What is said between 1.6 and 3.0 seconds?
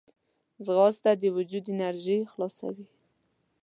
انرژي خلاصوي